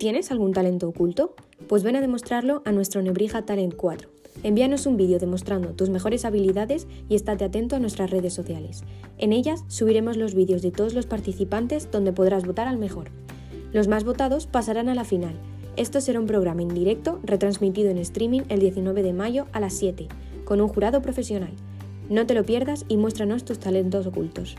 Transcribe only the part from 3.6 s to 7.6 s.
4. Envíanos un vídeo demostrando tus mejores habilidades y estate